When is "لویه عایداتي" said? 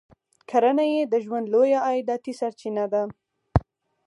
1.53-2.33